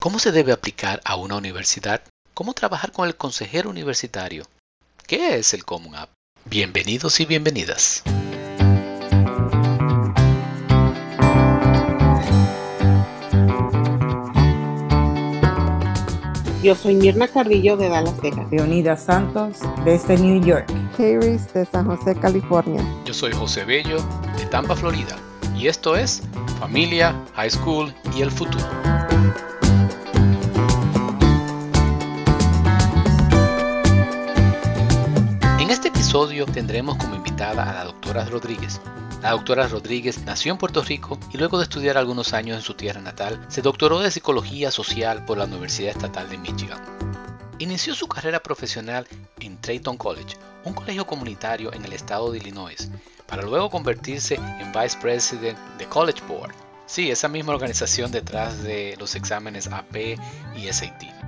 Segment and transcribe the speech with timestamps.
[0.00, 2.00] ¿Cómo se debe aplicar a una universidad?
[2.32, 4.46] ¿Cómo trabajar con el consejero universitario?
[5.06, 6.08] ¿Qué es el Common App?
[6.46, 8.02] Bienvenidos y bienvenidas.
[16.62, 18.46] Yo soy Mirna Carrillo de Dallas, Texas.
[18.50, 20.66] Leonida Santos desde New York.
[20.96, 22.82] Kairis de San José, California.
[23.04, 23.98] Yo soy José Bello
[24.38, 25.14] de Tampa, Florida.
[25.54, 26.22] Y esto es
[26.58, 28.64] Familia, High School y el Futuro.
[36.10, 38.80] Episodio tendremos como invitada a la doctora Rodríguez.
[39.22, 42.74] La doctora Rodríguez nació en Puerto Rico y luego de estudiar algunos años en su
[42.74, 46.82] tierra natal, se doctoró de Psicología Social por la Universidad Estatal de Michigan.
[47.60, 49.06] Inició su carrera profesional
[49.38, 52.90] en Trayton College, un colegio comunitario en el estado de Illinois,
[53.28, 56.52] para luego convertirse en Vice President de College Board.
[56.86, 60.18] Sí, esa misma organización detrás de los exámenes AP
[60.56, 61.19] y SAT.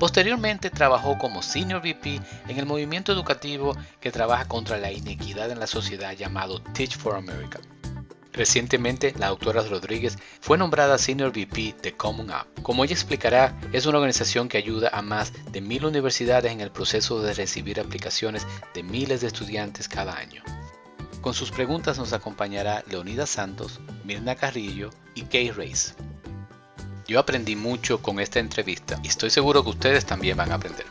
[0.00, 5.60] Posteriormente trabajó como Senior VP en el movimiento educativo que trabaja contra la inequidad en
[5.60, 7.60] la sociedad llamado Teach for America.
[8.32, 12.46] Recientemente, la doctora Rodríguez fue nombrada Senior VP de Common App.
[12.62, 16.70] Como ella explicará, es una organización que ayuda a más de mil universidades en el
[16.70, 20.42] proceso de recibir aplicaciones de miles de estudiantes cada año.
[21.20, 25.94] Con sus preguntas nos acompañará Leonida Santos, Mirna Carrillo y Kay Reyes.
[27.10, 30.86] Yo aprendí mucho con esta entrevista y estoy seguro que ustedes también van a aprender.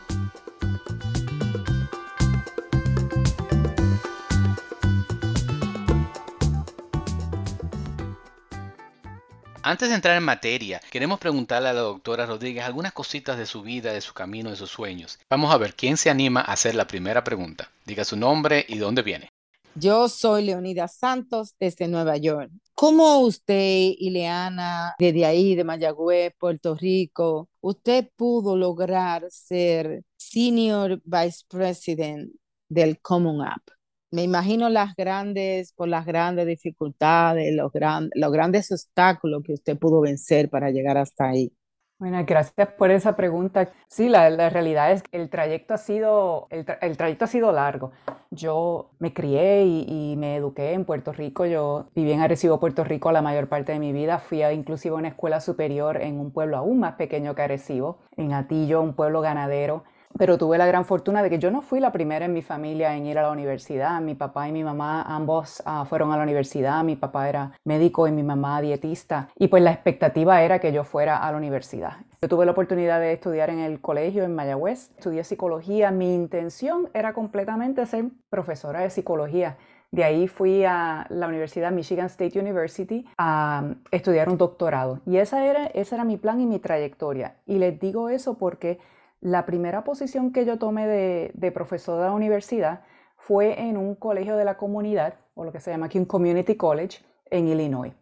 [9.62, 13.62] Antes de entrar en materia, queremos preguntarle a la doctora Rodríguez algunas cositas de su
[13.62, 15.18] vida, de su camino, de sus sueños.
[15.30, 17.70] Vamos a ver quién se anima a hacer la primera pregunta.
[17.86, 19.30] Diga su nombre y dónde viene.
[19.76, 22.50] Yo soy Leonida Santos desde Nueva York.
[22.74, 31.00] ¿Cómo usted y Leana, desde ahí, de Mayagüez, Puerto Rico, usted pudo lograr ser Senior
[31.04, 32.32] Vice President
[32.68, 33.62] del Common App?
[34.10, 37.70] Me imagino las grandes, por las grandes dificultades, los,
[38.14, 41.52] los grandes obstáculos que usted pudo vencer para llegar hasta ahí.
[42.00, 43.68] Bueno, gracias por esa pregunta.
[43.86, 47.52] Sí, la, la realidad es que el trayecto ha sido, el, el, trayecto ha sido
[47.52, 47.92] largo.
[48.30, 51.44] Yo me crié y, y, me eduqué en Puerto Rico.
[51.44, 54.18] Yo viví en Arecibo, Puerto Rico la mayor parte de mi vida.
[54.18, 57.98] Fui a, inclusive a una escuela superior en un pueblo aún más pequeño que Arecibo,
[58.16, 59.84] en Atillo, un pueblo ganadero
[60.18, 62.94] pero tuve la gran fortuna de que yo no fui la primera en mi familia
[62.96, 64.00] en ir a la universidad.
[64.00, 66.82] Mi papá y mi mamá ambos uh, fueron a la universidad.
[66.84, 69.28] Mi papá era médico y mi mamá dietista.
[69.38, 71.92] Y pues la expectativa era que yo fuera a la universidad.
[72.20, 74.90] Yo tuve la oportunidad de estudiar en el colegio en Mayagüez.
[74.98, 75.90] Estudié psicología.
[75.90, 79.56] Mi intención era completamente ser profesora de psicología.
[79.90, 85.00] De ahí fui a la Universidad Michigan State University a estudiar un doctorado.
[85.06, 87.36] Y esa era, ese era mi plan y mi trayectoria.
[87.46, 88.78] Y les digo eso porque
[89.20, 92.82] la primera posición que yo tomé de, de profesor de la universidad
[93.16, 96.56] fue en un colegio de la comunidad, o lo que se llama aquí un community
[96.56, 96.98] college,
[97.30, 97.92] en Illinois,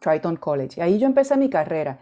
[0.00, 0.80] Triton College.
[0.80, 1.98] Y ahí yo empecé mi carrera.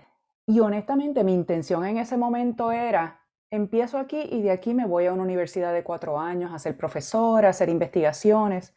[0.47, 5.07] Y honestamente mi intención en ese momento era, empiezo aquí y de aquí me voy
[5.07, 8.75] a una universidad de cuatro años a ser profesora, a hacer investigaciones.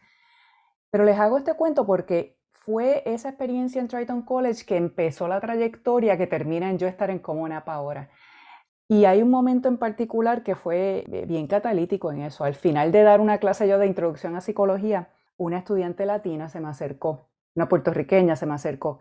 [0.89, 5.41] Pero les hago este cuento porque fue esa experiencia en Triton College que empezó la
[5.41, 8.09] trayectoria que termina en yo estar en Comunap ahora.
[8.89, 12.45] Y hay un momento en particular que fue bien catalítico en eso.
[12.45, 16.61] Al final de dar una clase yo de introducción a psicología, una estudiante latina se
[16.61, 18.99] me acercó, una puertorriqueña se me acercó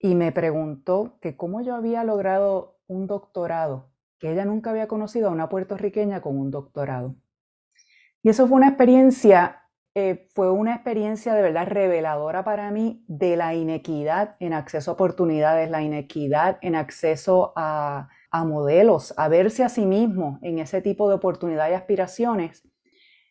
[0.00, 5.28] y me preguntó que cómo yo había logrado un doctorado, que ella nunca había conocido
[5.28, 7.14] a una puertorriqueña con un doctorado.
[8.22, 9.62] Y eso fue una experiencia,
[9.94, 14.94] eh, fue una experiencia de verdad reveladora para mí de la inequidad en acceso a
[14.94, 20.80] oportunidades, la inequidad en acceso a, a modelos, a verse a sí mismo en ese
[20.82, 22.68] tipo de oportunidades y aspiraciones.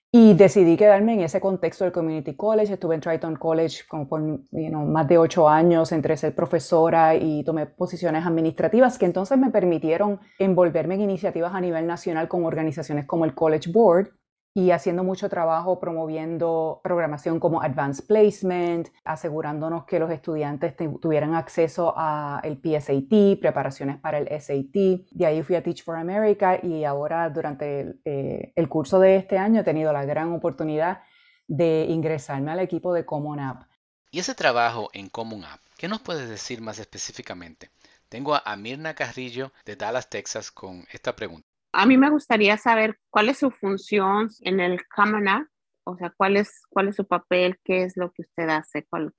[0.10, 2.74] Y decidí quedarme en ese contexto del Community College.
[2.74, 7.66] Estuve en Triton College como por más de ocho años entre ser profesora y tomé
[7.66, 13.26] posiciones administrativas que entonces me permitieron envolverme en iniciativas a nivel nacional con organizaciones como
[13.26, 14.12] el College Board
[14.54, 21.94] y haciendo mucho trabajo promoviendo programación como Advanced Placement, asegurándonos que los estudiantes tuvieran acceso
[21.96, 25.08] al PSAT, preparaciones para el SAT.
[25.12, 29.18] De ahí fui a Teach for America y ahora durante el, eh, el curso de
[29.18, 31.02] este año he tenido la gran oportunidad
[31.48, 33.64] de ingresarme al equipo de Common App.
[34.10, 35.62] ¿Y ese trabajo en Common App?
[35.78, 37.70] ¿Qué nos puedes decir más específicamente?
[38.10, 41.47] Tengo a Mirna Carrillo de Dallas, Texas, con esta pregunta.
[41.80, 45.48] A mí me gustaría saber cuál es su función en el Cámara,
[45.84, 48.88] o sea, cuál es, cuál es su papel, qué es lo que usted hace.
[48.90, 49.14] Cuál...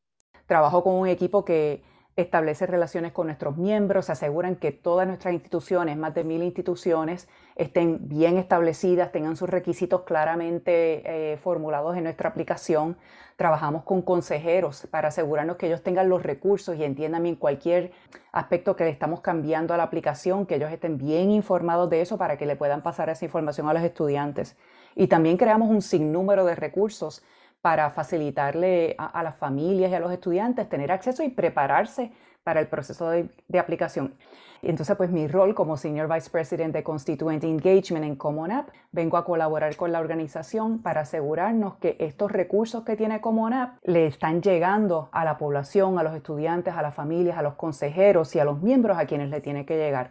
[0.46, 1.84] Trabajo con un equipo que
[2.20, 7.29] establece relaciones con nuestros miembros, se aseguran que todas nuestras instituciones, más de mil instituciones,
[7.55, 12.97] estén bien establecidas, tengan sus requisitos claramente eh, formulados en nuestra aplicación.
[13.37, 17.93] Trabajamos con consejeros para asegurarnos que ellos tengan los recursos y entiendan bien cualquier
[18.32, 22.19] aspecto que le estamos cambiando a la aplicación, que ellos estén bien informados de eso
[22.19, 24.56] para que le puedan pasar esa información a los estudiantes.
[24.97, 27.23] Y también creamos un sinnúmero de recursos
[27.60, 32.12] para facilitarle a, las familias y a los estudiantes tener acceso y prepararse
[32.44, 33.28] para el proceso de,
[33.58, 34.14] aplicación.
[34.62, 39.16] entonces, pues mi rol como Senior Vice President de Constituent Engagement en Common App, vengo
[39.16, 44.06] a colaborar con la organización para asegurarnos que estos recursos que tiene Common App le
[44.06, 48.38] están llegando a la población, a los estudiantes, a las familias, a los consejeros y
[48.38, 50.10] a los miembros a quienes le tiene que llegar.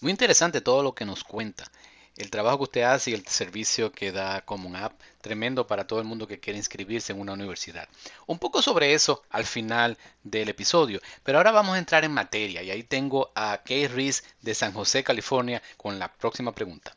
[0.00, 1.64] Muy interesante todo lo que nos cuenta
[2.16, 5.86] el trabajo que usted hace y el servicio que da como un app tremendo para
[5.86, 7.88] todo el mundo que quiere inscribirse en una universidad.
[8.26, 12.62] Un poco sobre eso al final del episodio, pero ahora vamos a entrar en materia
[12.62, 16.96] y ahí tengo a Kay Reese de San José, California, con la próxima pregunta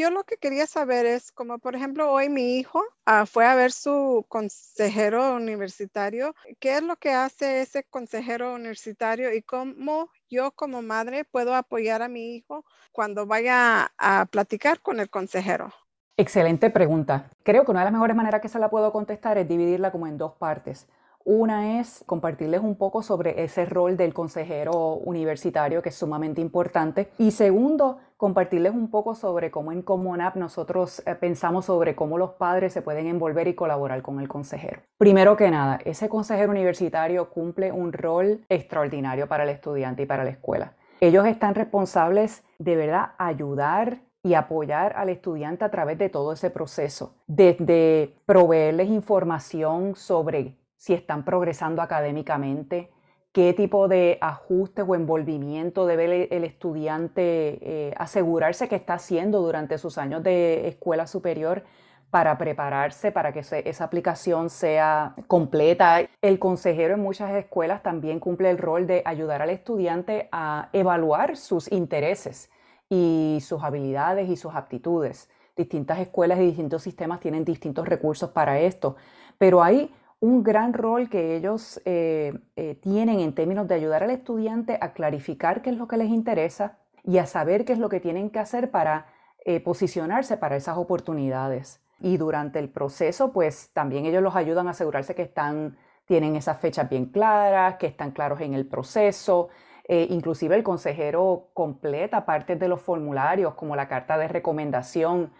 [0.00, 3.54] yo lo que quería saber es, como por ejemplo hoy mi hijo ah, fue a
[3.54, 10.52] ver su consejero universitario, ¿qué es lo que hace ese consejero universitario y cómo yo
[10.52, 15.72] como madre puedo apoyar a mi hijo cuando vaya a platicar con el consejero?
[16.16, 17.30] Excelente pregunta.
[17.42, 20.06] Creo que una de las mejores maneras que se la puedo contestar es dividirla como
[20.06, 20.86] en dos partes.
[21.26, 27.08] Una es compartirles un poco sobre ese rol del consejero universitario que es sumamente importante.
[27.16, 32.18] Y segundo, compartirles un poco sobre cómo en Common App nosotros eh, pensamos sobre cómo
[32.18, 34.82] los padres se pueden envolver y colaborar con el consejero.
[34.98, 40.24] Primero que nada, ese consejero universitario cumple un rol extraordinario para el estudiante y para
[40.24, 40.74] la escuela.
[41.00, 46.50] Ellos están responsables de verdad ayudar y apoyar al estudiante a través de todo ese
[46.50, 52.90] proceso, desde proveerles información sobre si están progresando académicamente,
[53.32, 57.22] qué tipo de ajuste o envolvimiento debe el, estudiante
[57.62, 61.64] eh, asegurarse que está haciendo durante sus años de escuela superior
[62.10, 66.02] para prepararse para que esa aplicación sea completa.
[66.20, 71.38] El consejero en muchas escuelas también cumple el rol de ayudar al estudiante a evaluar
[71.38, 72.50] sus intereses
[72.90, 75.30] y sus habilidades y sus aptitudes.
[75.56, 78.96] Distintas escuelas y distintos sistemas tienen distintos recursos para esto,
[79.38, 79.90] pero hay
[80.24, 84.94] un gran rol que ellos eh, eh, tienen en términos de ayudar al estudiante a
[84.94, 88.30] clarificar qué es lo que les interesa y a saber qué es lo que tienen
[88.30, 89.04] que hacer para
[89.44, 91.82] eh, posicionarse para esas oportunidades.
[92.00, 95.76] Y durante el proceso, pues también ellos los ayudan a asegurarse que están,
[96.06, 99.50] tienen esas fechas bien claras, que están claros en el proceso.
[99.86, 105.32] inclusive el consejero completa partes de los formularios, como la carta de recomendación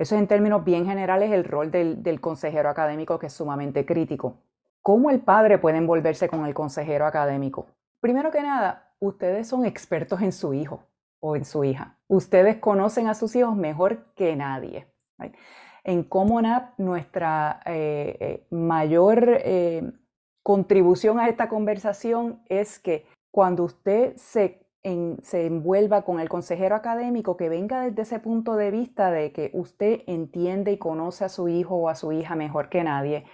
[0.00, 4.38] eso es en términos bien generales el rol del, consejero académico que es sumamente crítico.
[4.80, 7.66] ¿Cómo el padre puede envolverse con el consejero académico?
[8.00, 10.84] Primero que nada, ustedes son expertos en su hijo
[11.20, 11.98] o en su hija.
[12.08, 14.86] Ustedes conocen a sus hijos mejor que nadie.
[15.84, 16.46] En Common
[16.78, 19.82] nuestra eh, eh, mayor eh,
[20.42, 27.36] contribución a esta conversación es que cuando usted se se envuelva con el consejero académico
[27.36, 31.48] que venga desde ese punto de vista de que usted entiende y conoce a su
[31.48, 33.24] hijo o a su hija mejor que nadie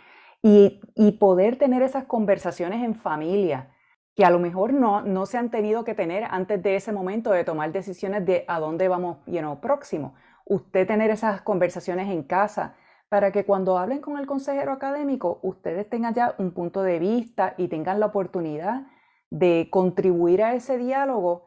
[0.42, 3.70] y, poder tener esas conversaciones en familia
[4.14, 7.30] que a lo mejor no, no se han tenido que tener antes de ese momento
[7.30, 10.14] de tomar decisiones de a dónde vamos you know, próximo.
[10.46, 12.76] Usted tener esas conversaciones en casa
[13.08, 17.54] para que cuando hablen con el consejero académico ustedes tengan ya un punto de vista
[17.58, 18.86] y tengan la oportunidad
[19.30, 21.46] de contribuir a ese diálogo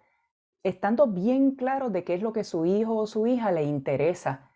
[0.64, 4.50] estando bien claro de qué es lo que su hijo o su hija le interesa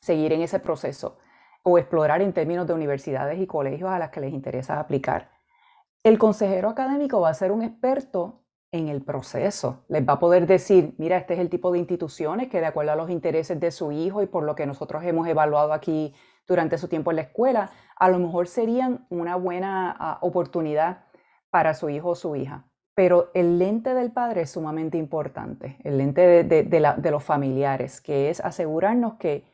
[0.00, 1.18] seguir en ese proceso
[1.62, 5.30] o explorar en términos de universidades y colegios a las que les interesa aplicar.
[6.02, 9.84] El consejero académico va a ser un experto en el proceso.
[9.88, 12.92] Les va a poder decir, mira, este es el tipo de instituciones que de acuerdo
[12.92, 16.14] a los intereses de su hijo y por lo que nosotros hemos evaluado aquí
[16.48, 21.04] durante su tiempo en la escuela, a lo mejor serían una buena ah, oportunidad
[21.52, 22.64] para su hijo o su hija.
[22.94, 28.40] Pero el lente del padre es sumamente importante, el lente de, los familiares, que es
[28.40, 29.44] asegurarnos que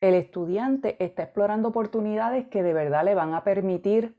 [0.00, 4.16] el estudiante está explorando oportunidades que de verdad le van a permitir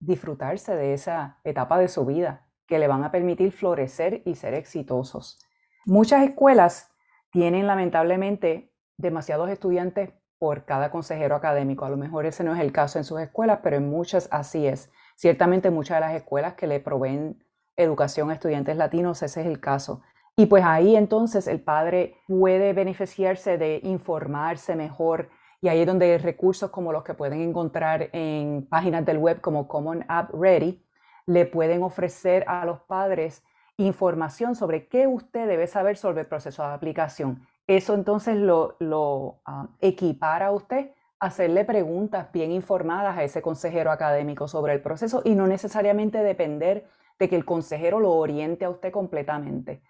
[0.00, 4.54] disfrutarse de esa etapa de su vida, que le van a permitir florecer y ser
[4.54, 5.38] exitosos.
[5.86, 6.90] Muchas escuelas
[7.30, 11.84] tienen lamentablemente demasiados estudiantes por cada consejero académico.
[11.84, 14.66] A lo mejor ese no es el caso en sus escuelas, pero en muchas así
[14.66, 14.90] es.
[15.14, 17.42] Ciertamente muchas de las escuelas que le proveen
[17.76, 20.02] educación a estudiantes latinos, ese es el caso.
[20.36, 25.28] Y pues ahí entonces el padre puede beneficiarse de informarse mejor
[25.60, 29.66] y ahí es donde recursos como los que pueden encontrar en páginas del web como
[29.66, 30.84] Common App Ready
[31.26, 33.42] le pueden ofrecer a los padres
[33.76, 37.46] información sobre qué usted debe saber sobre el proceso de aplicación.
[37.66, 40.90] Eso entonces lo, ah, equipara a usted
[41.24, 46.86] hacerle preguntas bien informadas a ese consejero académico sobre el proceso y no necesariamente depender
[47.18, 49.82] de que el consejero lo oriente a usted completamente.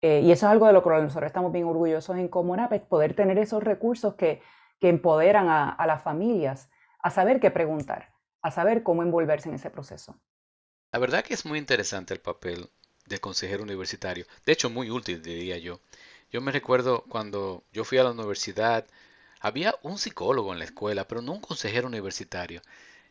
[0.00, 2.82] Eh, y eso es algo de lo que nosotros estamos bien orgullosos en Comunap, es
[2.82, 4.40] poder tener esos recursos que,
[4.80, 9.56] que empoderan a, a las familias a saber qué preguntar, a saber cómo envolverse en
[9.56, 10.20] ese proceso.
[10.92, 12.70] La verdad que es muy interesante el papel
[13.06, 14.26] del consejero universitario.
[14.46, 15.80] De hecho, muy útil, diría yo.
[16.30, 18.86] Yo me recuerdo cuando yo fui a la universidad,
[19.40, 22.60] había un psicólogo en la escuela, pero no un consejero universitario.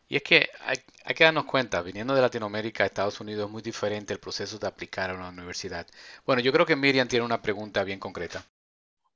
[0.08, 3.62] Y es que hay, que darnos cuenta, viniendo de Latinoamérica a Estados Unidos es muy
[3.62, 5.86] diferente el proceso de aplicar a una universidad.
[6.24, 8.42] Bueno, yo creo que Miriam tiene una pregunta bien concreta.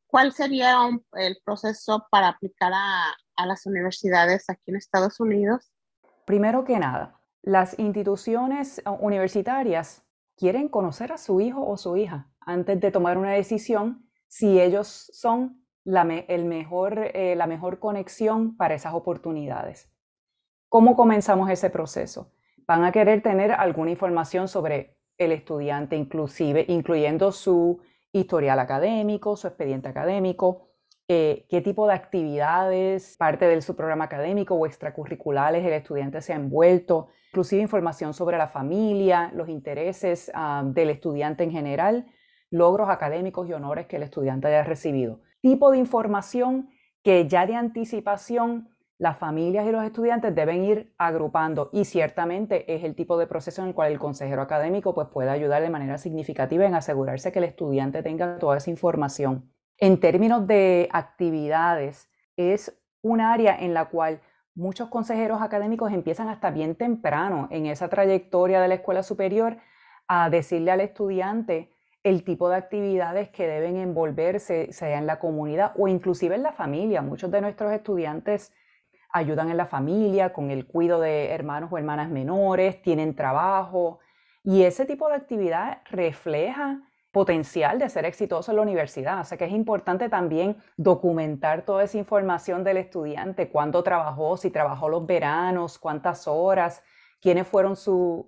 [0.07, 0.77] ¿Cuál sería
[1.15, 5.73] el proceso para aplicar a, a las universidades aquí en Estados Unidos?
[6.27, 10.03] Primero que nada, las instituciones universitarias
[10.37, 15.11] quieren conocer a su hijo o su hija antes de tomar una decisión si ellos
[15.13, 19.91] son la, el mejor, eh, la mejor conexión para esas oportunidades.
[20.69, 22.33] ¿Cómo comenzamos ese proceso?
[22.67, 27.81] Van a querer tener alguna información sobre el estudiante, inclusive, incluyendo su
[28.13, 30.69] historial académico, su expediente académico,
[31.09, 36.33] eh, qué tipo de actividades, parte de su programa académico o extracurriculares el estudiante se
[36.33, 42.07] ha envuelto, inclusive información sobre la familia, los intereses ah, del estudiante en general,
[42.51, 45.21] logros académicos y honores que el estudiante haya recibido.
[45.43, 46.71] Tipo de información
[47.03, 52.85] que ya de anticipación las familias y los estudiantes deben ir agrupando y ciertamente es
[52.85, 55.99] el tipo de proceso en el cual el consejero académico pues, puede ayudar de manera
[55.99, 59.53] significativa en asegurarse que el estudiante tenga toda esa información.
[59.79, 64.21] En términos de actividades, es un área en la cual
[64.55, 69.57] muchos consejeros académicos empiezan hasta bien temprano en esa trayectoria de la escuela superior
[70.07, 71.72] a decirle al estudiante
[72.05, 76.53] el tipo de actividades que deben envolverse, sea en la comunidad o inclusive en la
[76.53, 77.03] familia.
[77.03, 78.53] Muchos de nuestros estudiantes
[79.11, 84.01] ayudan en la familia con el cuidado de hermanos o hermanas menores, tienen trabajo
[84.43, 86.81] y ese tipo de actividad refleja
[87.13, 89.21] potencial de ser exitoso en la universidad.
[89.21, 94.89] O que es importante también documentar toda esa información del estudiante, cuándo trabajó, si trabajó
[94.89, 96.83] los veranos, cuántas horas,
[97.21, 98.27] quiénes fueron sus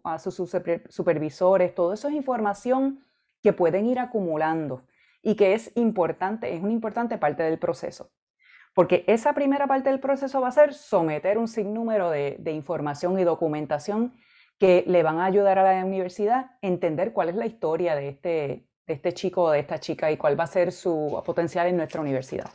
[0.91, 3.03] supervisores, todo eso es información
[3.45, 4.83] que pueden ir acumulando
[5.23, 8.11] y que es importante, es una importante parte del proceso.
[8.75, 13.19] Porque esa primera parte del proceso va a ser someter un sinnúmero de, de información
[13.19, 14.15] y documentación
[14.59, 18.09] que le van a ayudar a la universidad a entender cuál es la historia de
[18.09, 21.67] este, de este chico o de esta chica y cuál va a ser su potencial
[21.67, 22.51] en nuestra universidad.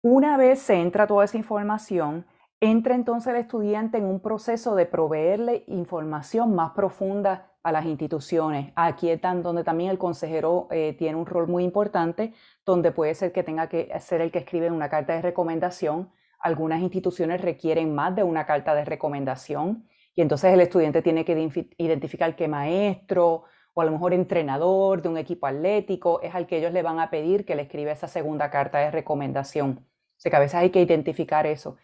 [0.00, 2.26] Una vez se entra toda esa información,
[2.60, 8.72] entra entonces el estudiante en un proceso de proveerle información más profunda a las instituciones.
[8.74, 12.32] Aquí es donde también el consejero eh, tiene un rol muy importante,
[12.64, 16.10] donde puede ser que tenga que ser el que escribe una carta de recomendación.
[16.38, 21.72] Algunas instituciones requieren más de una carta de recomendación y entonces el estudiante tiene que
[21.76, 26.58] identificar qué maestro o a lo mejor entrenador de un equipo atlético es al que
[26.58, 29.86] ellos le van a pedir que le escriba esa segunda carta de recomendación.
[29.86, 31.76] O sea que a veces hay que identificar eso.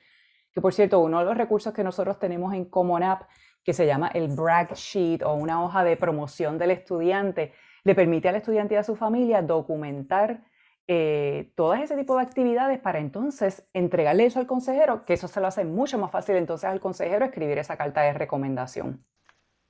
[0.52, 3.22] Que por cierto, uno de los recursos que nosotros tenemos en Common App
[3.66, 8.28] que se llama el brag sheet o una hoja de promoción del estudiante, le permite
[8.28, 10.44] al estudiante y a su familia documentar
[10.86, 15.40] eh, todo ese tipo de actividades para entonces entregarle eso al consejero, que eso se
[15.40, 19.04] lo hace mucho más fácil entonces al consejero escribir esa carta de recomendación.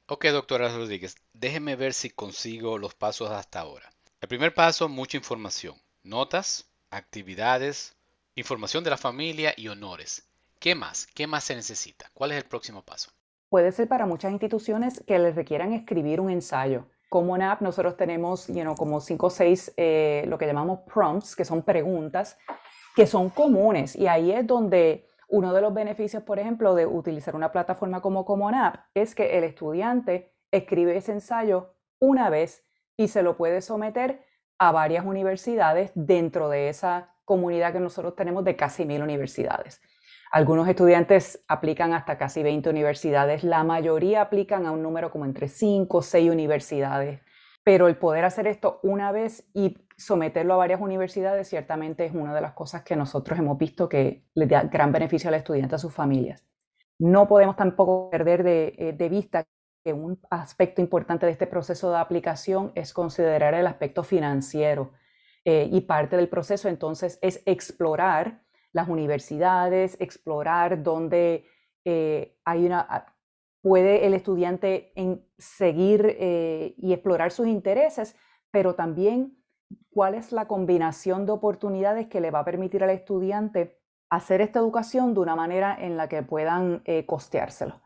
[0.08, 3.90] Ok, doctora Rodríguez, déjeme ver si consigo los pasos hasta ahora.
[4.20, 5.74] El primer paso, mucha información.
[6.02, 7.96] Notas, actividades,
[8.34, 10.28] información de la familia y honores.
[10.60, 11.06] ¿Qué más?
[11.14, 12.10] ¿Qué más se necesita?
[12.12, 13.15] ¿Cuál es el próximo paso?
[13.48, 16.86] Puede ser para muchas instituciones que les requieran escribir un ensayo.
[17.08, 21.62] Como app nosotros tenemos como cinco o seis eh, lo que llamamos prompts, que son
[21.62, 22.36] preguntas,
[22.96, 23.94] que son comunes.
[23.94, 28.24] Y ahí es donde uno de los beneficios, por ejemplo, de utilizar una plataforma como
[28.24, 32.64] Common App es que el estudiante escribe ese ensayo una vez
[32.96, 34.24] y se lo puede someter
[34.58, 39.80] a varias universidades dentro de esa comunidad que nosotros tenemos de casi mil universidades.
[40.32, 45.48] Algunos estudiantes aplican hasta casi 20 universidades, la mayoría aplican a un número como entre
[45.48, 47.20] 5 o 6 universidades,
[47.62, 52.34] pero el poder hacer esto una vez y someterlo a varias universidades ciertamente es una
[52.34, 55.78] de las cosas que nosotros hemos visto que le da gran beneficio al estudiante a
[55.78, 56.44] sus familias.
[56.98, 59.44] No podemos tampoco perder de, eh, vista
[59.84, 64.92] que un aspecto importante de este proceso de aplicación es considerar el aspecto financiero.
[65.44, 68.42] Eh, y parte del proceso entonces es explorar
[68.76, 71.46] las universidades, explorar dónde
[71.86, 73.06] eh, hay una,
[73.62, 74.92] puede el estudiante
[75.38, 78.16] seguir eh, y explorar sus intereses,
[78.50, 79.42] pero también
[79.90, 83.80] cuál es la combinación de oportunidades que le va a permitir al estudiante
[84.10, 87.80] hacer esta educación de una manera en la que puedan eh, costeárselo.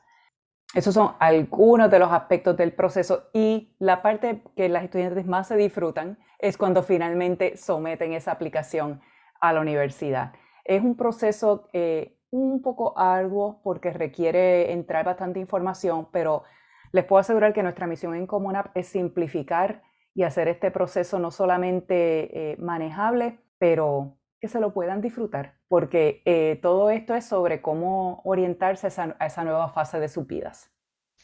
[0.74, 5.46] Esos son algunos de los aspectos del proceso y la parte que las estudiantes más
[5.46, 9.00] se disfrutan es cuando finalmente someten esa aplicación
[9.40, 10.32] a la universidad.
[10.70, 16.44] Es un proceso eh, un poco arduo porque requiere entrar bastante información, pero
[16.92, 19.82] les puedo asegurar que nuestra misión en Comunap es simplificar
[20.14, 26.22] y hacer este proceso no solamente eh, manejable, pero que se lo puedan disfrutar, porque
[26.24, 30.70] eh, todo esto es sobre cómo orientarse a esa, nueva fase de sus.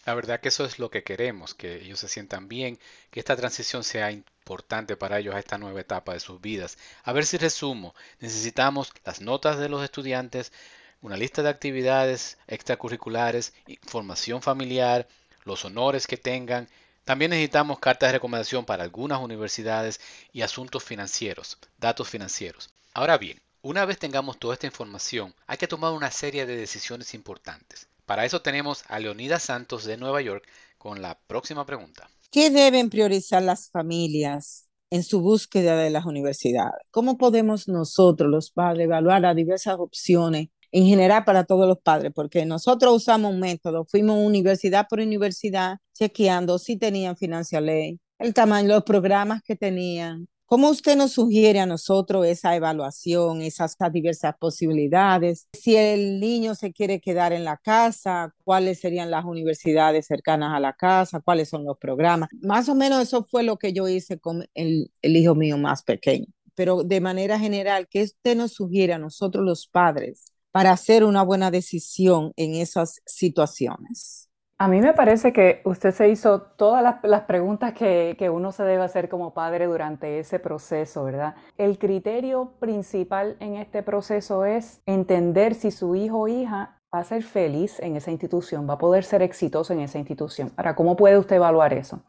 [0.07, 2.79] La verdad que eso es lo que queremos, que ellos se sientan bien,
[3.11, 6.79] que esta transición sea importante para ellos a esta nueva etapa de sus vidas.
[7.03, 10.53] A ver si resumo, necesitamos las notas de los estudiantes,
[11.01, 15.09] una lista de actividades extracurriculares, información familiar,
[15.43, 16.69] los honores que tengan.
[17.05, 20.01] También necesitamos cartas de recomendación para algunas universidades
[20.33, 22.71] y asuntos financieros, datos financieros.
[22.95, 27.13] Ahora bien, una vez tengamos toda esta información, hay que tomar una serie de decisiones
[27.13, 27.89] importantes.
[28.07, 30.47] Para eso tenemos a Leonidas Santos de Nueva York
[30.79, 32.09] con la próxima pregunta.
[32.31, 36.87] ¿Qué deben priorizar las familias en su búsqueda de las universidades?
[36.93, 42.13] ¿Cómo podemos nosotros, los padres, evaluar las diversas opciones en general para todos los padres?
[42.15, 48.35] Porque nosotros usamos un método, fuimos universidad por universidad chequeando si tenían financial ley, el
[48.35, 54.37] tamaño, los programas que tenían, ¿Cómo usted nos sugiere a nosotros esa evaluación, esas diversas
[54.39, 55.49] posibilidades?
[55.53, 60.61] Si el niño se quiere quedar en la casa, ¿cuáles serían las universidades cercanas a
[60.61, 61.19] la casa?
[61.19, 62.29] ¿Cuáles son los programas?
[62.43, 66.27] Más o menos eso fue lo que yo hice con el, hijo mío más pequeño.
[66.55, 71.25] Pero de manera general, ¿qué usted nos sugiere a nosotros los padres para hacer una
[71.25, 74.26] buena decisión en esas situaciones?
[74.59, 78.63] A mí me parece que usted se hizo todas las, preguntas que, que, uno se
[78.63, 81.35] debe hacer como padre durante ese proceso, ¿verdad?
[81.59, 87.05] El criterio principal en este proceso es entender si su hijo o hija va a
[87.05, 90.51] ser feliz en esa institución, va a poder ser exitoso en esa institución.
[90.57, 92.03] Ahora, ¿cómo puede usted evaluar eso?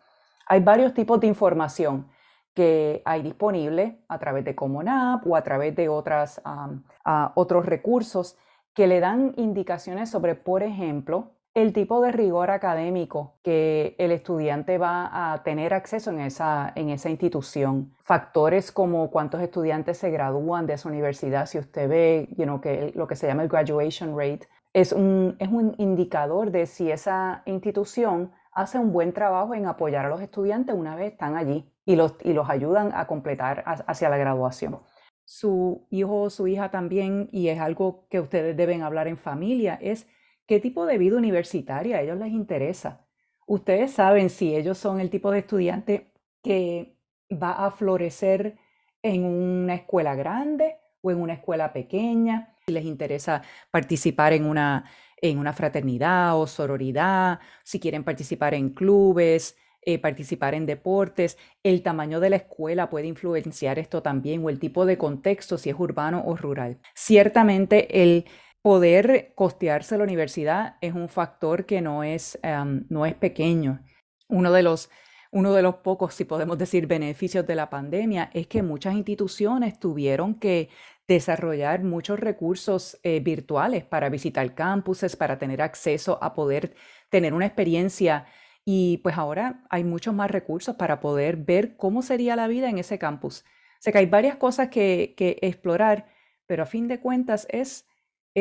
[0.47, 2.07] Hay varios tipos de información
[2.53, 8.37] que hay disponible a través de Common App o a través de otros recursos
[8.73, 14.77] que le dan indicaciones sobre, por ejemplo, el tipo de rigor académico que el estudiante
[14.77, 17.95] va a tener acceso en esa, en esa institución.
[18.03, 22.29] Factores como cuántos estudiantes se gradúan de esa universidad, si usted ve
[22.61, 26.91] que lo que se llama el graduation rate, es un, es un indicador de si
[26.91, 31.67] esa institución hace un buen trabajo en apoyar a los estudiantes una vez están allí
[31.85, 34.77] y los, y los ayudan a completar hacia la graduación.
[35.25, 39.79] Su hijo o su hija también, y es algo que ustedes deben hablar en familia,
[39.81, 40.07] es
[40.47, 43.05] qué tipo de vida universitaria a ellos les interesa.
[43.45, 46.97] Ustedes saben si ellos son el tipo de estudiante que
[47.31, 48.57] va a florecer
[49.03, 54.85] en una escuela grande o en una escuela pequeña, si les interesa participar en una,
[55.21, 61.37] en una fraternidad o sororidad, si quieren participar en clubes, eh, participar en deportes.
[61.63, 65.69] El tamaño de la escuela puede influenciar esto también o el tipo de contexto, si
[65.69, 66.79] es urbano o rural.
[66.93, 68.25] Ciertamente el
[68.67, 73.79] poder costearse la universidad es un factor que no es, em, no es pequeño.
[74.27, 74.89] Uno de, los,
[75.31, 79.79] uno de los pocos, si podemos decir, beneficios de la pandemia es que muchas instituciones
[79.79, 80.67] tuvieron que
[81.07, 86.75] desarrollar muchos recursos eh, virtuales para visitar campuses, para tener acceso a poder
[87.09, 88.25] tener una experiencia.
[88.65, 92.79] Y pues ahora hay muchos más recursos para poder ver cómo sería la vida en
[92.79, 93.45] ese campus.
[93.79, 96.07] O sea que hay varias cosas que, que explorar,
[96.47, 97.86] pero a fin de cuentas es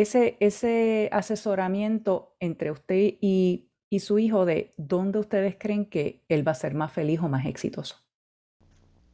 [0.00, 6.52] ese, asesoramiento entre usted y, y su hijo de dónde ustedes creen que él va
[6.52, 7.96] a ser más feliz o más exitoso.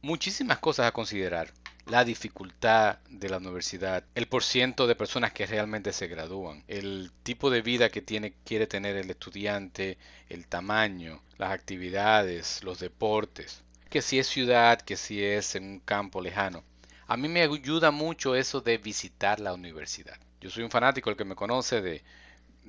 [0.01, 1.53] Muchísimas cosas a considerar.
[1.85, 7.49] La dificultad de la universidad, el porciento de personas que realmente se gradúan, el tipo
[7.49, 9.97] de vida que tiene, quiere tener el estudiante,
[10.29, 15.79] el tamaño, las actividades, los deportes, que si es ciudad, que si es en un
[15.79, 16.63] campo lejano.
[17.07, 20.17] A mí me ayuda mucho eso de visitar la universidad.
[20.43, 22.03] Yo soy un fanático, el que me conoce, de,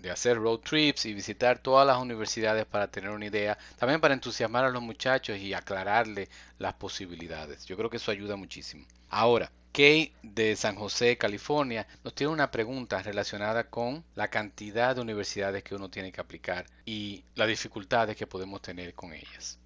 [0.08, 4.64] hacer road trips y visitar todas las universidades para tener una idea, también para entusiasmar
[4.64, 7.66] a los muchachos y aclararle las posibilidades.
[7.66, 8.87] Yo creo que eso ayuda muchísimo.
[9.08, 15.00] Ahora, Kay de San José, California, nos tiene una pregunta relacionada con la cantidad de
[15.02, 19.58] universidades que uno tiene que aplicar y las dificultades que podemos tener con ellas.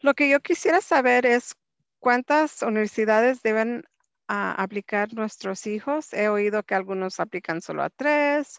[0.00, 1.54] Lo que yo quisiera saber es
[1.98, 3.84] cuántas universidades deben
[4.28, 6.12] a aplicar nuestros hijos.
[6.12, 8.58] He oído que algunos aplican solo a tres,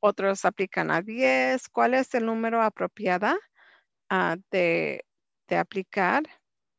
[0.00, 1.68] otros aplican a 10.
[1.70, 3.38] ¿Cuál es el número apropiado
[4.10, 5.04] ah, de,
[5.48, 6.24] de aplicar?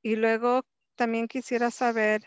[0.01, 0.63] Y luego
[0.95, 2.23] también quisiera saber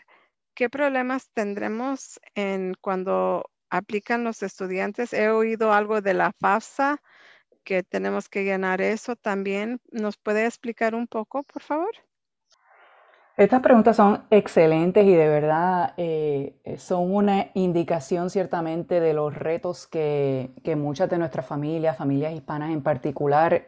[0.55, 5.13] qué problemas tendremos en cuando aplican los estudiantes.
[5.13, 7.01] He oído algo de la FAFSA,
[7.63, 9.79] que tenemos que llenar eso también.
[9.91, 11.91] ¿Nos puede explicar un poco, por favor?
[13.35, 19.87] Estas preguntas son excelentes y de verdad eh, son una indicación ciertamente de los retos
[19.87, 23.67] que, muchas de nuestras familias, familias hispanas en particular,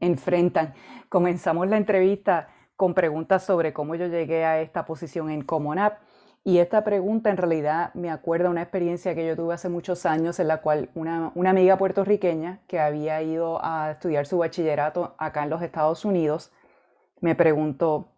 [0.00, 0.74] enfrentan.
[1.08, 6.00] Comenzamos la entrevista con preguntas sobre cómo yo llegué a esta posición en Common App.
[6.44, 10.40] Y esta pregunta en realidad me acuerda una experiencia que yo tuve hace muchos años
[10.40, 15.42] en la cual una, una, amiga puertorriqueña que había ido a estudiar su bachillerato acá
[15.42, 16.52] en los Estados Unidos
[17.20, 18.08] me preguntó,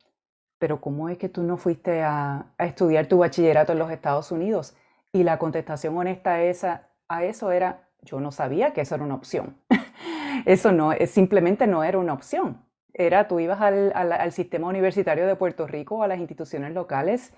[0.61, 4.31] pero ¿cómo es que tú no fuiste a, a estudiar tu bachillerato en los Estados
[4.31, 4.77] Unidos?
[5.11, 9.15] Y la contestación honesta esa, a eso era, yo no sabía que eso era una
[9.15, 9.57] opción.
[10.47, 12.63] eso no, simplemente no era una opción.
[12.93, 17.33] Era, tú ibas al, al, al sistema universitario de Puerto Rico, a las instituciones locales,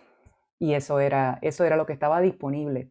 [0.58, 2.90] y eso era, eso era lo que estaba disponible.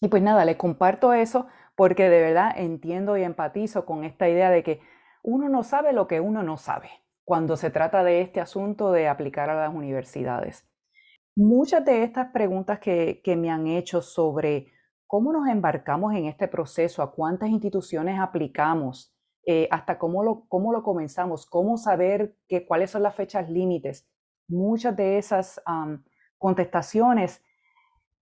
[0.00, 4.50] Y pues nada, les comparto eso porque de verdad entiendo y empatizo con esta idea
[4.50, 4.80] de que
[5.22, 6.90] uno no sabe lo que uno no sabe
[7.28, 10.66] cuando se trata de este asunto de aplicar a las universidades.
[11.36, 14.68] Muchas de estas preguntas que, que me han hecho sobre
[15.06, 19.14] cómo nos embarcamos en este proceso, a cuántas instituciones aplicamos,
[19.44, 24.08] eh, hasta cómo lo, cómo lo comenzamos, cómo saber que, cuáles son las fechas límites.
[24.48, 25.60] Muchas de esas
[26.38, 27.42] contestaciones,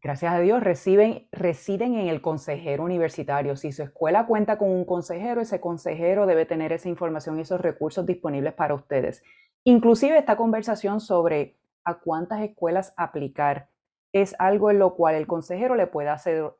[0.07, 3.57] gracias a Dios, reciben, residen en el consejero universitario.
[3.57, 7.61] Si su escuela cuenta con un consejero, ese consejero debe tener esa información y esos
[7.61, 9.25] recursos disponibles para ustedes.
[9.64, 13.69] Inclusive esta conversación sobre a cuántas escuelas aplicar
[14.12, 16.09] es algo en lo cual el consejero le puede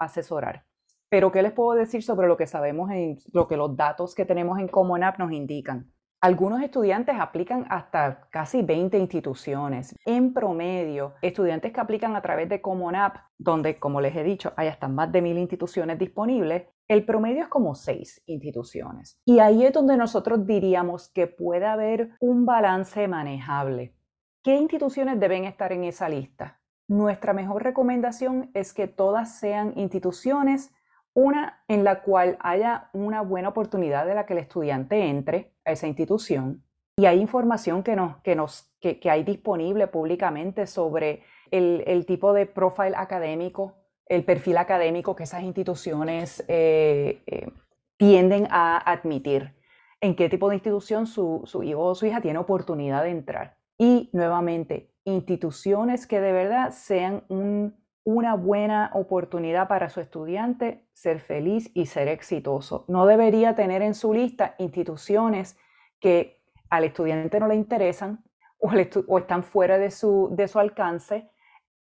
[0.01, 0.65] asesorar.
[1.09, 4.25] Pero ¿qué les puedo decir sobre lo que sabemos, en lo que los datos que
[4.25, 5.93] tenemos en Common App nos indican?
[6.27, 9.95] Algunos estudiantes aplican hasta casi 20 instituciones.
[10.05, 14.53] En promedio, estudiantes que aplican a través de Common App, donde, como les he dicho,
[14.57, 19.21] hay hasta más de mil instituciones disponibles, el promedio es como 6 instituciones.
[19.25, 23.95] Y ahí es donde nosotros diríamos que puede haber un balance manejable.
[24.43, 26.61] ¿Qué instituciones deben estar en esa lista?
[26.89, 30.73] Nuestra mejor recomendación es que todas sean instituciones
[31.17, 35.73] una en la cual haya una buena oportunidad de la que el estudiante entre a
[35.73, 36.63] esa institución
[36.99, 42.47] y hay información que, nos, que, nos, que, hay disponible públicamente sobre el, tipo de
[42.47, 43.75] profile académico,
[44.07, 47.51] el perfil académico que esas instituciones eh, eh,
[47.99, 49.55] tienden a admitir,
[50.01, 53.59] en qué tipo de institución su, su hijo o su hija tiene oportunidad de entrar.
[53.77, 61.19] Y nuevamente, instituciones que de verdad sean un una buena oportunidad para su estudiante ser
[61.19, 62.85] feliz y ser exitoso.
[62.87, 65.59] No debería tener en su lista instituciones
[65.99, 66.41] que
[66.71, 68.23] al estudiante no le interesan
[68.59, 71.29] o, están fuera de su, de su alcance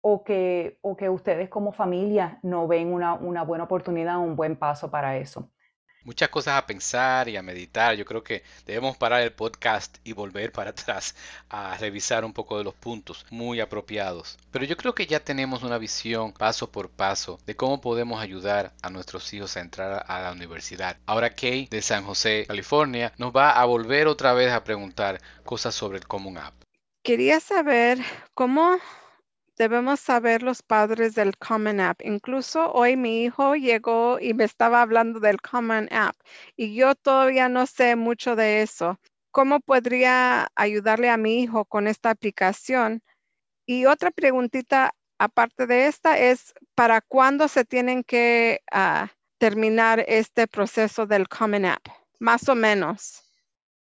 [0.00, 4.34] o que, o que ustedes como familia no ven una, una buena oportunidad o un
[4.34, 5.52] buen paso para eso
[6.06, 7.96] muchas cosas a pensar y a meditar.
[7.96, 11.14] Yo creo que debemos parar el podcast y volver para atrás
[11.50, 14.38] a revisar un poco de los puntos muy apropiados.
[14.52, 18.72] Pero yo creo que ya tenemos una visión paso por paso de cómo podemos ayudar
[18.82, 20.96] a nuestros hijos a entrar a la universidad.
[21.06, 25.74] Ahora Kay de San José, California, nos va a volver otra vez a preguntar cosas
[25.74, 26.54] sobre el Common App.
[27.02, 27.98] Quería saber
[28.34, 28.78] cómo
[29.56, 32.00] debemos saber los padres del Common App.
[32.02, 36.16] Incluso hoy mi hijo llegó y me estaba hablando del Common App
[36.56, 38.98] y yo todavía no sé mucho de eso.
[39.30, 43.02] ¿Cómo podría ayudarle a mi hijo con esta aplicación?
[43.66, 50.46] Y otra preguntita aparte de esta es, ¿para cuándo se tienen que ah, terminar este
[50.46, 51.86] proceso del Common App?
[52.18, 53.25] Más o menos.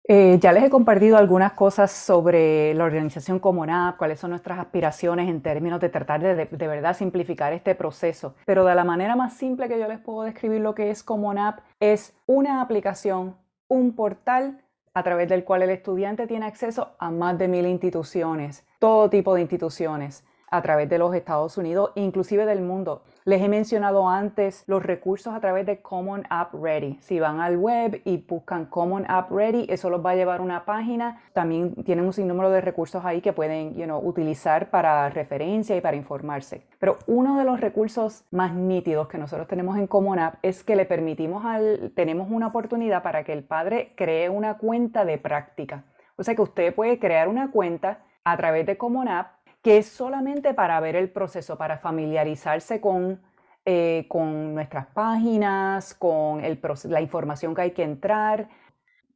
[0.07, 4.57] Eh, ya les he compartido algunas cosas sobre la organización Common App, cuáles son nuestras
[4.57, 8.33] aspiraciones en términos de tratar de, de, verdad simplificar este proceso.
[8.45, 11.37] Pero de la manera más simple que yo les puedo describir lo que es Common
[11.37, 13.37] App es una aplicación,
[13.67, 14.61] un portal
[14.93, 19.35] a través del cual el estudiante tiene acceso a más de mil instituciones, todo tipo
[19.35, 23.03] de instituciones a través de los Estados Unidos, inclusive del mundo.
[23.23, 26.97] Les he mencionado antes los recursos a través de Common App Ready.
[27.01, 30.43] Si van al web y buscan Common App Ready, eso los va a llevar a
[30.43, 31.21] una página.
[31.31, 36.65] También tienen un sinnúmero de recursos ahí que pueden utilizar para referencia y para informarse.
[36.79, 40.75] Pero uno de los recursos más nítidos que nosotros tenemos en Common App es que
[40.75, 45.83] le permitimos al, tenemos una oportunidad para que el padre cree una cuenta de práctica.
[46.15, 49.87] O sea que usted puede crear una cuenta a través de Common App que es
[49.87, 53.21] solamente para ver el proceso, para familiarizarse con
[53.63, 58.49] eh, con nuestras páginas, con la información que hay que entrar.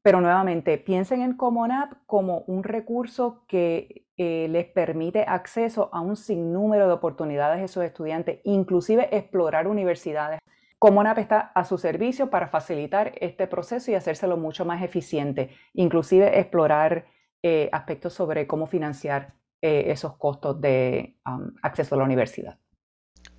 [0.04, 6.02] Pero nuevamente, piensen en Common App como un recurso que eh, les permite acceso a
[6.02, 10.40] un sinnúmero de oportunidades a esos estudiantes, inclusive explorar universidades.
[10.78, 15.56] Common App está a su servicio para facilitar este proceso y hacérselo mucho más eficiente,
[15.74, 17.08] inclusive explorar
[17.42, 19.34] eh, aspectos sobre cómo financiar
[19.66, 22.58] esos costos de um, acceso a la universidad.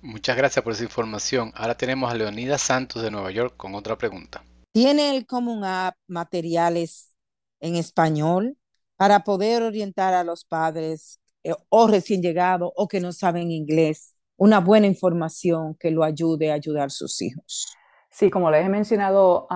[0.01, 1.51] Muchas gracias por esa información.
[1.55, 4.43] Ahora tenemos a Leonida Santos de Nueva York con otra pregunta.
[4.71, 7.15] ¿Tiene el Common App materiales
[7.59, 8.57] en español
[8.95, 14.15] para poder orientar a los padres eh, o recién llegados o que no saben inglés?
[14.37, 17.75] Una buena información que lo ayude a ayudar a sus hijos.
[18.11, 19.47] Sí, como les he mencionado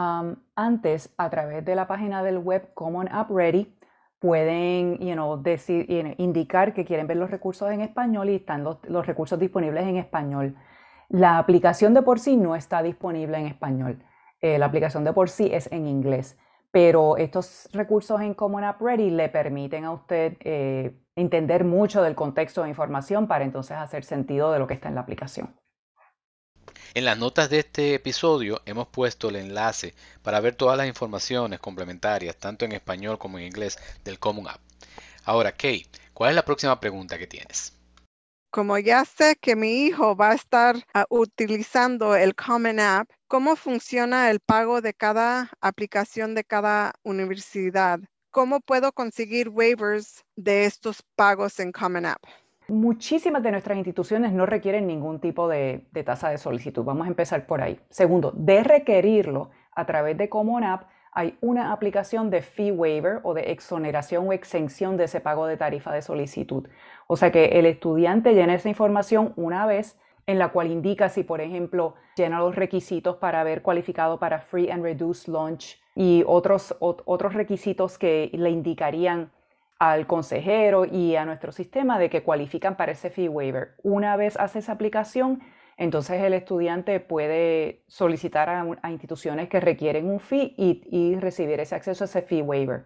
[0.56, 3.74] antes, a través de la página del web Common App Ready,
[4.22, 5.00] pueden
[5.42, 9.98] decir, indicar que quieren ver los recursos en español y están los, recursos disponibles en
[9.98, 10.56] español.
[11.10, 14.04] La aplicación de por sí no está disponible en español.
[14.40, 16.38] Eh, la aplicación de por sí es en inglés,
[16.70, 22.14] pero estos recursos en Common App Ready le permiten a usted eh, entender mucho del
[22.14, 25.50] contexto de información para entonces hacer sentido de lo que está en la aplicación.
[26.94, 31.60] En las notas de este episodio hemos puesto el enlace para ver todas las informaciones
[31.60, 34.60] complementarias, tanto en español como en inglés, del Common App.
[35.24, 37.74] Ahora, Kate, ¿cuál es la próxima pregunta que tienes?
[38.50, 43.56] Como ya sé que mi hijo va a estar ah, utilizando el Common App, ¿cómo
[43.56, 48.02] funciona el pago de cada aplicación de cada universidad?
[48.30, 52.22] ¿Cómo puedo conseguir waivers de estos pagos en Common App?
[52.72, 56.86] Muchísimas de nuestras instituciones no requieren ningún tipo de, tasa de solicitud.
[56.86, 57.78] Vamos a empezar por ahí.
[57.90, 63.34] Segundo, de requerirlo a través de Common App, hay una aplicación de fee waiver o
[63.34, 66.70] de exoneración o exención de ese pago de tarifa de solicitud.
[67.08, 71.26] O sea que el estudiante llena esa información una vez en la cual indica si,
[71.26, 76.74] por ejemplo, llena los requisitos para haber cualificado para Free and Reduced Lunch y otros,
[76.80, 79.30] otros requisitos que le indicarían
[79.82, 83.74] al consejero y a nuestro sistema de que cualifican para ese fee waiver.
[83.82, 85.41] Una vez hace esa aplicación,
[85.76, 92.04] entonces el estudiante puede solicitar a, instituciones que requieren un fee y, recibir ese acceso
[92.04, 92.84] a ese fee waiver.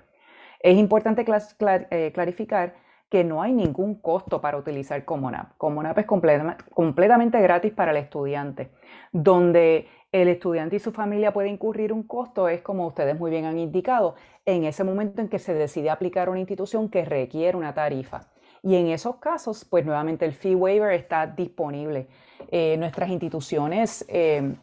[0.62, 2.76] Es importante eh, clarificar
[3.16, 5.54] que no hay ningún costo para utilizar Common App.
[5.58, 8.72] Common App es completamente gratis para el estudiante.
[9.14, 13.46] Donde el estudiante y su familia pueden incurrir un costo es, como ustedes muy bien
[13.46, 17.74] han indicado, en ese momento en que se decide aplicar una institución que requiere una
[17.74, 18.28] tarifa.
[18.62, 22.10] Y en esos casos, pues nuevamente el fee waiver está disponible.
[22.52, 24.58] Eh, nuestras instituciones eh,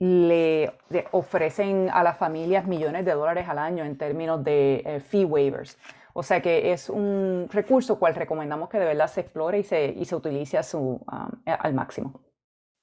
[0.00, 0.72] le,
[1.12, 5.78] ofrecen a las familias millones de dólares al año en términos de eh, fee waivers.
[6.14, 9.94] O sea que es un recurso cual recomendamos que de verdad se explore y se,
[9.98, 12.20] y se utilice a su, um, al máximo.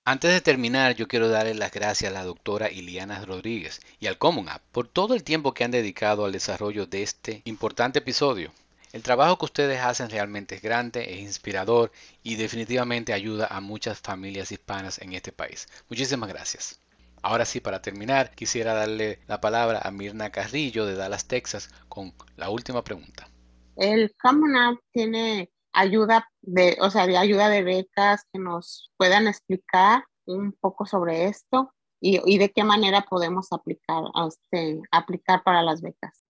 [0.04, 4.18] Antes de terminar, yo quiero darle las gracias a la doctora Iliana Rodríguez y al
[4.18, 8.52] Common App por todo el tiempo que han dedicado al desarrollo de este importante episodio.
[8.92, 11.92] El trabajo que ustedes hacen realmente es grande, es inspirador
[12.24, 15.70] y definitivamente ayuda a muchas familias hispanas en este país.
[15.88, 16.80] Muchísimas gracias.
[17.24, 22.14] Ahora sí, para terminar, quisiera darle la palabra a Mirna Carrillo de Dallas, Texas, con
[22.36, 23.28] la última pregunta.
[23.76, 30.04] El Common App tiene ayuda de, o sea, ayuda de becas que nos puedan explicar
[30.26, 36.24] un poco sobre esto y, de qué manera podemos aplicar, este, aplicar para las becas.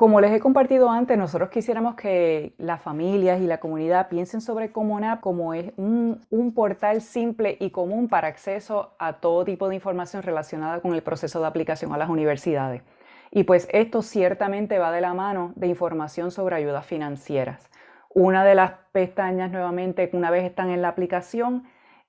[0.00, 4.72] Como les he compartido antes, nosotros quisiéramos que las familias y la comunidad piensen sobre
[4.72, 9.68] Common App como es un, un, portal simple y común para acceso a todo tipo
[9.68, 12.82] de información relacionada con el proceso de aplicación a las universidades.
[13.30, 17.68] Y pues esto ciertamente va de la mano de información sobre ayudas financieras.
[18.08, 21.64] Una de las pestañas nuevamente, una vez están en la aplicación,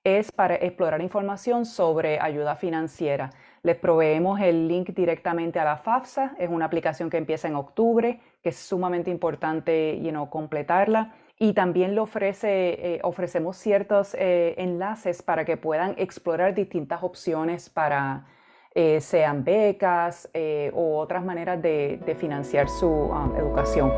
[0.05, 3.31] es para explorar información sobre ayuda financiera.
[3.63, 8.19] Les proveemos el link directamente a la FAFSA, es una aplicación que empieza en octubre,
[8.41, 9.95] que es sumamente importante
[10.29, 11.13] completarla.
[11.37, 12.01] Y también le
[12.95, 18.25] eh, ofrecemos ciertos eh, enlaces para que puedan explorar distintas opciones para,
[18.73, 20.29] eh, sean becas
[20.73, 23.91] o otras maneras de, financiar su um, educación.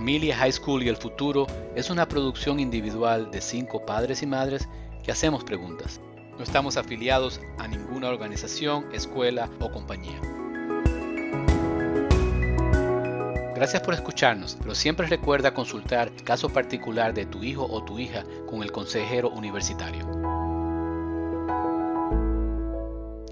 [0.00, 4.66] Familia High School y el Futuro es una producción individual de cinco padres y madres
[5.04, 6.00] que hacemos preguntas.
[6.38, 10.18] No estamos afiliados a ninguna organización, escuela o compañía.
[13.54, 17.98] Gracias por escucharnos, pero siempre recuerda consultar el caso particular de tu hijo o tu
[17.98, 20.08] hija con el consejero universitario.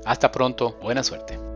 [0.05, 1.48] Hasta pronto, buena suerte.